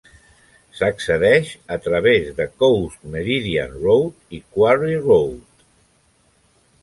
[0.77, 5.63] S'accedeix a través de Coast Meridian Road i Quarry Road.